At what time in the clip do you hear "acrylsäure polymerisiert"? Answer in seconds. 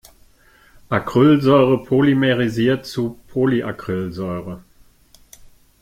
0.89-2.87